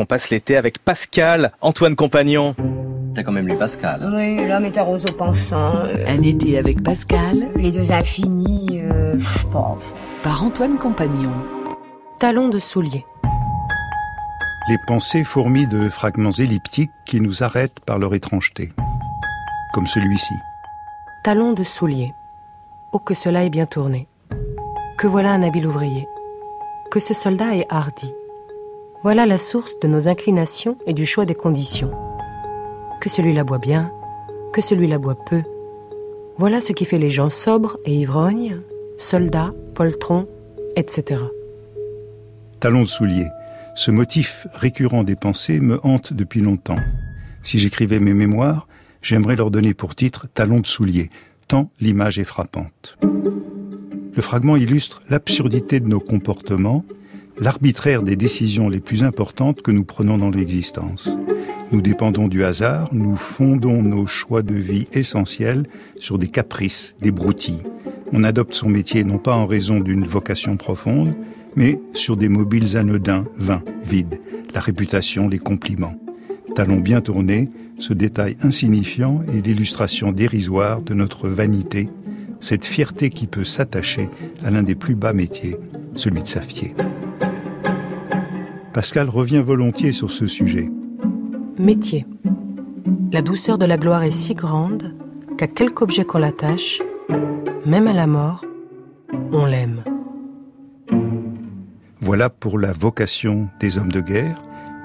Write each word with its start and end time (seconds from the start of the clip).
On 0.00 0.04
passe 0.06 0.30
l'été 0.30 0.56
avec 0.56 0.78
Pascal, 0.78 1.50
Antoine 1.60 1.96
Compagnon. 1.96 2.54
T'as 3.16 3.24
quand 3.24 3.32
même 3.32 3.48
lu 3.48 3.56
Pascal. 3.58 4.12
Oui, 4.14 4.46
l'homme 4.46 4.64
est 4.64 4.78
un 4.78 4.84
roseau 4.84 5.12
pensant. 5.12 5.74
euh, 5.74 6.04
Un 6.06 6.22
été 6.22 6.56
avec 6.56 6.84
Pascal? 6.84 7.50
Les 7.56 7.72
deux 7.72 7.90
infinis, 7.90 8.80
euh, 8.80 9.14
pff, 9.16 9.46
bon. 9.46 9.76
par 10.22 10.44
Antoine 10.44 10.78
Compagnon. 10.78 11.32
Talons 12.20 12.48
de 12.48 12.60
soulier. 12.60 13.04
Les 14.68 14.76
pensées 14.86 15.24
fourmillent 15.24 15.66
de 15.66 15.88
fragments 15.88 16.30
elliptiques 16.30 16.92
qui 17.04 17.20
nous 17.20 17.42
arrêtent 17.42 17.80
par 17.80 17.98
leur 17.98 18.14
étrangeté. 18.14 18.72
Comme 19.72 19.88
celui-ci. 19.88 20.34
Talons 21.24 21.54
de 21.54 21.64
soulier. 21.64 22.12
Oh, 22.92 23.00
que 23.00 23.14
cela 23.14 23.42
est 23.42 23.50
bien 23.50 23.66
tourné. 23.66 24.06
Que 24.96 25.08
voilà 25.08 25.32
un 25.32 25.42
habile 25.42 25.66
ouvrier. 25.66 26.06
Que 26.92 27.00
ce 27.00 27.14
soldat 27.14 27.56
est 27.56 27.66
hardi. 27.68 28.12
Voilà 29.04 29.26
la 29.26 29.38
source 29.38 29.78
de 29.78 29.86
nos 29.86 30.08
inclinations 30.08 30.76
et 30.86 30.92
du 30.92 31.06
choix 31.06 31.24
des 31.24 31.36
conditions. 31.36 31.92
Que 33.00 33.08
celui-là 33.08 33.44
boit 33.44 33.58
bien, 33.58 33.92
que 34.52 34.60
celui-là 34.60 34.98
boit 34.98 35.16
peu. 35.24 35.42
Voilà 36.36 36.60
ce 36.60 36.72
qui 36.72 36.84
fait 36.84 36.98
les 36.98 37.08
gens 37.08 37.30
sobres 37.30 37.78
et 37.84 37.94
ivrognes, 37.94 38.60
soldats, 38.96 39.54
poltrons, 39.74 40.26
etc. 40.74 41.22
Talons 42.58 42.82
de 42.82 42.88
soulier. 42.88 43.28
Ce 43.76 43.92
motif 43.92 44.48
récurrent 44.54 45.04
des 45.04 45.14
pensées 45.14 45.60
me 45.60 45.78
hante 45.86 46.12
depuis 46.12 46.40
longtemps. 46.40 46.80
Si 47.44 47.60
j'écrivais 47.60 48.00
mes 48.00 48.14
mémoires, 48.14 48.66
j'aimerais 49.00 49.36
leur 49.36 49.52
donner 49.52 49.74
pour 49.74 49.94
titre 49.94 50.26
Talons 50.34 50.58
de 50.58 50.66
soulier, 50.66 51.08
tant 51.46 51.70
l'image 51.80 52.18
est 52.18 52.24
frappante. 52.24 52.98
Le 53.00 54.22
fragment 54.22 54.56
illustre 54.56 55.02
l'absurdité 55.08 55.78
de 55.78 55.86
nos 55.86 56.00
comportements, 56.00 56.84
l'arbitraire 57.40 58.02
des 58.02 58.16
décisions 58.16 58.68
les 58.68 58.80
plus 58.80 59.02
importantes 59.02 59.62
que 59.62 59.70
nous 59.70 59.84
prenons 59.84 60.18
dans 60.18 60.30
l'existence. 60.30 61.08
Nous 61.70 61.82
dépendons 61.82 62.28
du 62.28 62.44
hasard, 62.44 62.88
nous 62.92 63.14
fondons 63.14 63.82
nos 63.82 64.06
choix 64.06 64.42
de 64.42 64.54
vie 64.54 64.88
essentiels 64.92 65.66
sur 66.00 66.18
des 66.18 66.28
caprices, 66.28 66.96
des 67.00 67.10
broutilles. 67.10 67.62
On 68.12 68.24
adopte 68.24 68.54
son 68.54 68.68
métier 68.68 69.04
non 69.04 69.18
pas 69.18 69.34
en 69.34 69.46
raison 69.46 69.80
d'une 69.80 70.04
vocation 70.04 70.56
profonde, 70.56 71.14
mais 71.56 71.78
sur 71.92 72.16
des 72.16 72.28
mobiles 72.28 72.76
anodins, 72.76 73.26
vains, 73.36 73.62
vides, 73.84 74.20
la 74.54 74.60
réputation, 74.60 75.28
les 75.28 75.38
compliments. 75.38 75.94
Talons 76.54 76.80
bien 76.80 77.00
tournés, 77.00 77.50
ce 77.78 77.92
détail 77.92 78.36
insignifiant 78.42 79.22
est 79.32 79.46
l'illustration 79.46 80.10
dérisoire 80.10 80.82
de 80.82 80.94
notre 80.94 81.28
vanité, 81.28 81.88
cette 82.40 82.64
fierté 82.64 83.10
qui 83.10 83.26
peut 83.26 83.44
s'attacher 83.44 84.08
à 84.44 84.50
l'un 84.50 84.62
des 84.62 84.74
plus 84.74 84.94
bas 84.94 85.12
métiers, 85.12 85.56
celui 85.94 86.22
de 86.22 86.28
safier. 86.28 86.74
Pascal 88.78 89.08
revient 89.08 89.42
volontiers 89.44 89.92
sur 89.92 90.12
ce 90.12 90.28
sujet. 90.28 90.70
Métier. 91.58 92.06
La 93.10 93.22
douceur 93.22 93.58
de 93.58 93.66
la 93.66 93.76
gloire 93.76 94.04
est 94.04 94.12
si 94.12 94.36
grande 94.36 94.92
qu'à 95.36 95.48
quelque 95.48 95.82
objet 95.82 96.04
qu'on 96.04 96.18
l'attache, 96.18 96.80
même 97.66 97.88
à 97.88 97.92
la 97.92 98.06
mort, 98.06 98.44
on 99.32 99.46
l'aime. 99.46 99.82
Voilà 102.00 102.30
pour 102.30 102.56
la 102.56 102.72
vocation 102.72 103.48
des 103.58 103.78
hommes 103.78 103.90
de 103.90 104.00
guerre, 104.00 104.40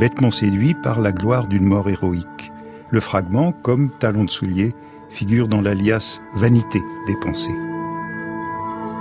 bêtement 0.00 0.32
séduits 0.32 0.74
par 0.82 1.00
la 1.00 1.12
gloire 1.12 1.46
d'une 1.46 1.66
mort 1.66 1.88
héroïque. 1.88 2.50
Le 2.90 2.98
fragment, 2.98 3.52
comme 3.52 3.92
talon 4.00 4.24
de 4.24 4.30
soulier, 4.30 4.72
figure 5.10 5.46
dans 5.46 5.60
l'alias 5.60 6.20
vanité 6.34 6.82
des 7.06 7.16
pensées. 7.20 7.54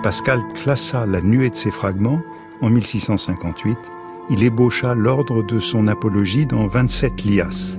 Pascal 0.04 0.42
classa 0.54 1.08
la 1.08 1.22
nuée 1.22 1.50
de 1.50 1.56
ces 1.56 1.72
fragments 1.72 2.22
en 2.62 2.70
1658. 2.70 3.80
Il 4.28 4.44
ébaucha 4.44 4.96
l'ordre 4.96 5.44
de 5.44 5.60
son 5.60 5.88
apologie 5.88 6.48
dans 6.48 6.66
27 6.66 7.26
lias. 7.26 7.78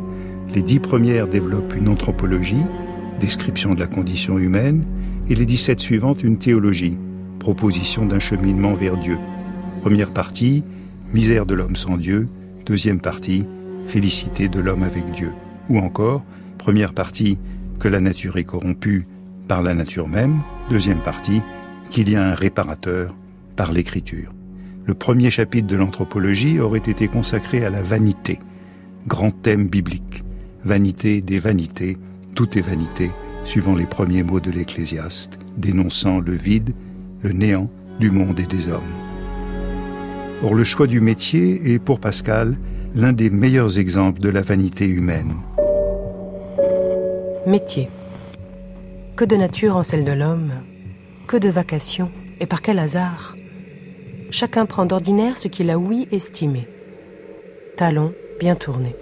Les 0.54 0.62
dix 0.62 0.78
premières 0.78 1.26
développent 1.26 1.74
une 1.74 1.88
anthropologie, 1.88 2.64
description 3.18 3.74
de 3.74 3.80
la 3.80 3.88
condition 3.88 4.38
humaine, 4.38 4.86
et 5.28 5.34
les 5.34 5.44
17 5.44 5.80
suivantes 5.80 6.22
une 6.22 6.38
théologie, 6.38 6.98
proposition 7.40 8.06
d'un 8.06 8.20
cheminement 8.20 8.74
vers 8.74 8.96
Dieu. 8.96 9.18
Première 9.82 10.10
partie, 10.10 10.62
misère 11.12 11.46
de 11.46 11.54
l'homme 11.54 11.74
sans 11.74 11.96
Dieu. 11.96 12.28
Deuxième 12.64 13.00
partie, 13.00 13.48
félicité 13.88 14.48
de 14.48 14.60
l'homme 14.60 14.84
avec 14.84 15.10
Dieu. 15.10 15.32
Ou 15.68 15.78
encore, 15.78 16.22
première 16.58 16.92
partie, 16.92 17.38
que 17.80 17.88
la 17.88 17.98
nature 17.98 18.36
est 18.36 18.44
corrompue 18.44 19.08
par 19.48 19.62
la 19.62 19.74
nature 19.74 20.06
même. 20.06 20.42
Deuxième 20.70 21.02
partie, 21.02 21.42
qu'il 21.90 22.08
y 22.08 22.14
a 22.14 22.24
un 22.24 22.34
réparateur 22.36 23.16
par 23.56 23.72
l'écriture. 23.72 24.35
Le 24.86 24.94
premier 24.94 25.32
chapitre 25.32 25.66
de 25.66 25.74
l'anthropologie 25.74 26.60
aurait 26.60 26.78
été 26.78 27.08
consacré 27.08 27.64
à 27.64 27.70
la 27.70 27.82
vanité, 27.82 28.38
grand 29.08 29.32
thème 29.32 29.66
biblique. 29.66 30.22
Vanité 30.62 31.20
des 31.20 31.40
vanités, 31.40 31.96
tout 32.36 32.56
est 32.56 32.62
vanité, 32.62 33.10
suivant 33.42 33.74
les 33.74 33.86
premiers 33.86 34.22
mots 34.22 34.38
de 34.38 34.52
l'Ecclésiaste, 34.52 35.40
dénonçant 35.56 36.20
le 36.20 36.34
vide, 36.34 36.72
le 37.22 37.32
néant 37.32 37.68
du 37.98 38.12
monde 38.12 38.38
et 38.38 38.46
des 38.46 38.68
hommes. 38.68 38.82
Or, 40.44 40.54
le 40.54 40.62
choix 40.62 40.86
du 40.86 41.00
métier 41.00 41.72
est, 41.72 41.80
pour 41.80 41.98
Pascal, 41.98 42.56
l'un 42.94 43.12
des 43.12 43.28
meilleurs 43.28 43.80
exemples 43.80 44.20
de 44.20 44.28
la 44.28 44.42
vanité 44.42 44.86
humaine. 44.86 45.34
Métier. 47.44 47.88
Que 49.16 49.24
de 49.24 49.34
nature 49.34 49.76
en 49.76 49.82
celle 49.82 50.04
de 50.04 50.12
l'homme, 50.12 50.52
que 51.26 51.36
de 51.36 51.48
vacations, 51.48 52.12
et 52.38 52.46
par 52.46 52.62
quel 52.62 52.78
hasard 52.78 53.34
Chacun 54.30 54.66
prend 54.66 54.86
d'ordinaire 54.86 55.38
ce 55.38 55.48
qu'il 55.48 55.70
a 55.70 55.78
oui 55.78 56.08
estimé. 56.10 56.66
Talons 57.76 58.12
bien 58.38 58.56
tournés. 58.56 58.96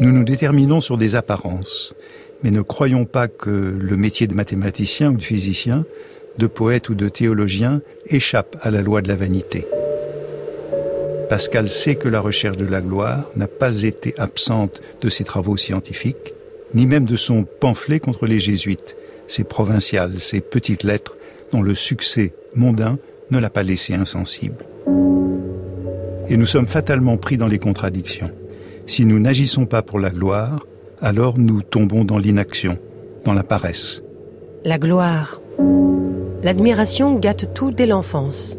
Nous 0.00 0.12
nous 0.12 0.24
déterminons 0.24 0.80
sur 0.80 0.98
des 0.98 1.14
apparences, 1.14 1.94
mais 2.42 2.50
ne 2.50 2.60
croyons 2.60 3.04
pas 3.06 3.28
que 3.28 3.50
le 3.50 3.96
métier 3.96 4.26
de 4.26 4.34
mathématicien 4.34 5.10
ou 5.12 5.16
de 5.16 5.22
physicien, 5.22 5.84
de 6.36 6.46
poète 6.46 6.88
ou 6.88 6.94
de 6.94 7.08
théologien 7.08 7.80
échappe 8.06 8.56
à 8.60 8.70
la 8.70 8.82
loi 8.82 9.02
de 9.02 9.08
la 9.08 9.16
vanité. 9.16 9.66
Pascal 11.28 11.68
sait 11.68 11.94
que 11.94 12.08
la 12.08 12.20
recherche 12.20 12.56
de 12.56 12.66
la 12.66 12.82
gloire 12.82 13.30
n'a 13.36 13.48
pas 13.48 13.82
été 13.82 14.14
absente 14.18 14.82
de 15.00 15.08
ses 15.08 15.24
travaux 15.24 15.56
scientifiques, 15.56 16.34
ni 16.74 16.86
même 16.86 17.06
de 17.06 17.16
son 17.16 17.44
pamphlet 17.44 18.00
contre 18.00 18.26
les 18.26 18.40
jésuites, 18.40 18.96
ses 19.26 19.44
provinciales, 19.44 20.18
ses 20.18 20.40
petites 20.40 20.82
lettres 20.82 21.16
dont 21.52 21.62
le 21.62 21.74
succès 21.74 22.34
mondain 22.54 22.98
ne 23.34 23.40
l'a 23.40 23.50
pas 23.50 23.62
laissé 23.62 23.94
insensible. 23.94 24.64
Et 26.28 26.36
nous 26.36 26.46
sommes 26.46 26.66
fatalement 26.66 27.16
pris 27.16 27.36
dans 27.36 27.48
les 27.48 27.58
contradictions. 27.58 28.30
Si 28.86 29.04
nous 29.04 29.18
n'agissons 29.18 29.66
pas 29.66 29.82
pour 29.82 29.98
la 29.98 30.10
gloire, 30.10 30.64
alors 31.00 31.38
nous 31.38 31.62
tombons 31.62 32.04
dans 32.04 32.18
l'inaction, 32.18 32.78
dans 33.24 33.34
la 33.34 33.42
paresse. 33.42 34.02
La 34.64 34.78
gloire. 34.78 35.40
L'admiration 36.42 37.16
gâte 37.16 37.52
tout 37.54 37.72
dès 37.72 37.86
l'enfance. 37.86 38.56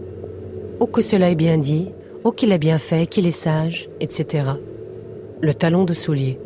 Oh 0.79 0.87
que 0.87 1.01
cela 1.01 1.29
est 1.29 1.35
bien 1.35 1.57
dit, 1.57 1.91
oh 2.23 2.31
qu'il 2.31 2.51
est 2.51 2.57
bien 2.57 2.77
fait, 2.77 3.07
qu'il 3.07 3.27
est 3.27 3.31
sage, 3.31 3.89
etc. 4.01 4.49
Le 5.41 5.53
talon 5.53 5.85
de 5.85 5.93
soulier. 5.93 6.39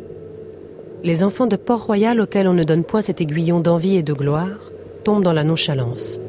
Les 1.02 1.24
enfants 1.24 1.46
de 1.46 1.56
Port-Royal 1.56 2.20
auxquels 2.20 2.46
on 2.46 2.54
ne 2.54 2.64
donne 2.64 2.84
point 2.84 3.02
cet 3.02 3.20
aiguillon 3.20 3.60
d'envie 3.60 3.96
et 3.96 4.02
de 4.02 4.12
gloire 4.12 4.70
tombent 5.02 5.24
dans 5.24 5.32
la 5.32 5.44
nonchalance. 5.44 6.20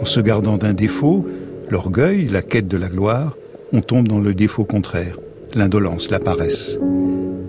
En 0.00 0.06
se 0.06 0.20
gardant 0.20 0.56
d'un 0.56 0.72
défaut, 0.72 1.26
l'orgueil, 1.68 2.26
la 2.26 2.40
quête 2.40 2.66
de 2.66 2.78
la 2.78 2.88
gloire, 2.88 3.36
on 3.74 3.82
tombe 3.82 4.08
dans 4.08 4.18
le 4.18 4.32
défaut 4.32 4.64
contraire, 4.64 5.18
l'indolence, 5.54 6.10
la 6.10 6.18
paresse. 6.18 6.78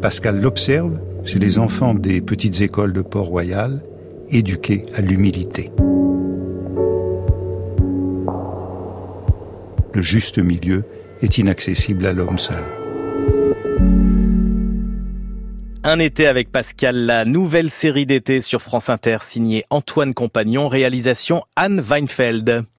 Pascal 0.01 0.41
l'observe 0.41 1.00
chez 1.23 1.39
les 1.39 1.59
enfants 1.59 1.94
des 1.94 2.19
petites 2.19 2.59
écoles 2.59 2.91
de 2.91 3.01
Port-Royal, 3.01 3.81
éduqués 4.29 4.85
à 4.95 5.01
l'humilité. 5.01 5.72
Le 9.94 10.01
juste 10.01 10.38
milieu 10.38 10.83
est 11.22 11.38
inaccessible 11.38 12.06
à 12.06 12.12
l'homme 12.12 12.38
seul. 12.38 12.81
Un 15.83 15.98
été 15.98 16.28
avec 16.28 16.51
Pascal, 16.51 17.07
la 17.07 17.25
nouvelle 17.25 17.72
série 17.72 18.06
d'été 18.06 18.39
sur 18.39 18.62
France 18.62 18.89
Inter 18.89 19.18
signée 19.22 19.66
Antoine 19.72 20.13
Compagnon, 20.13 20.68
réalisation 20.68 21.44
Anne 21.56 21.80
Weinfeld. 21.80 22.66